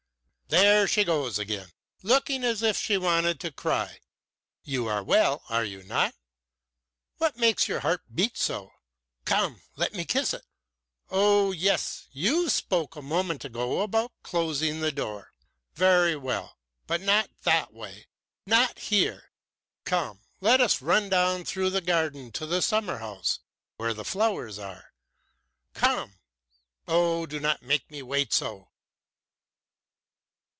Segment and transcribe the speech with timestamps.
[0.51, 1.71] "There she goes again,
[2.03, 4.01] looking as if she wanted to cry!
[4.65, 6.13] You are well, are you not?
[7.19, 8.69] What makes your heart beat so?
[9.23, 10.41] Come, let me kiss it!
[11.09, 15.31] Oh, yes, you spoke a moment ago about closing the door.
[15.75, 18.07] Very well, but not that way,
[18.45, 19.31] not here.
[19.85, 23.39] Come, let us run down through the garden to the summer house,
[23.77, 24.91] where the flowers are.
[25.73, 26.19] Come!
[26.89, 28.67] Oh, do not make me wait so!"